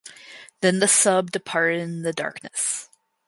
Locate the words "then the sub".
0.61-1.29